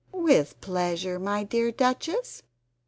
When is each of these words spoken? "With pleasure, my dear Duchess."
"With 0.13 0.59
pleasure, 0.61 1.19
my 1.19 1.43
dear 1.43 1.71
Duchess." 1.71 2.41